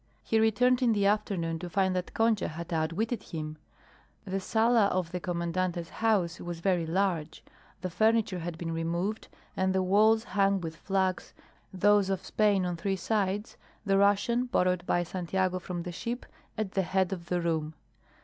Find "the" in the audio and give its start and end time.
0.93-1.05, 4.25-4.39, 5.11-5.19, 7.81-7.91, 9.75-9.83, 13.85-13.99, 15.83-15.91, 16.71-16.81, 17.27-17.39